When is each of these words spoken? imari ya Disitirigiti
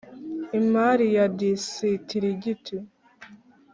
imari 0.59 1.05
ya 1.15 1.25
Disitirigiti 1.39 2.75